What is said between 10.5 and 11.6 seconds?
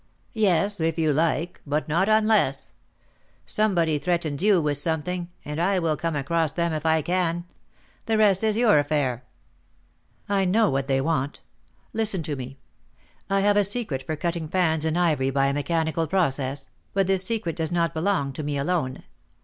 what they want.